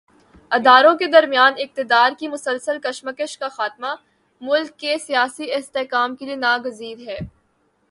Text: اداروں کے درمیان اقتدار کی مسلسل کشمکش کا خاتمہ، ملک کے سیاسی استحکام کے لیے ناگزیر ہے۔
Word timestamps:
اداروں 0.51 0.95
کے 0.97 1.07
درمیان 1.07 1.53
اقتدار 1.57 2.11
کی 2.19 2.27
مسلسل 2.27 2.79
کشمکش 2.83 3.37
کا 3.37 3.47
خاتمہ، 3.47 3.93
ملک 4.41 4.79
کے 4.79 4.97
سیاسی 4.97 5.53
استحکام 5.53 6.15
کے 6.15 6.25
لیے 6.25 6.35
ناگزیر 6.35 7.07
ہے۔ 7.07 7.17